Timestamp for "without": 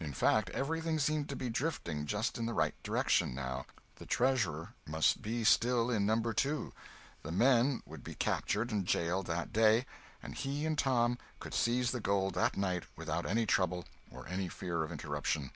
12.96-13.24